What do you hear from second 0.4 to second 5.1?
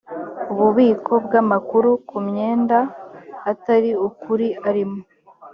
bubiko bw amakuru ku myenda atari ukuri arimo